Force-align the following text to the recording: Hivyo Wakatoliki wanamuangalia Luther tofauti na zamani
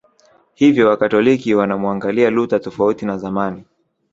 Hivyo 0.53 0.87
Wakatoliki 0.89 1.55
wanamuangalia 1.55 2.29
Luther 2.29 2.61
tofauti 2.61 3.05
na 3.05 3.17
zamani 3.17 3.63